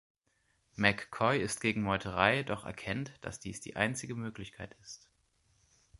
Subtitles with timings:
[0.75, 5.11] McCoy ist gegen Meuterei, doch erkennt, dass dies die einzige Möglichkeit ist.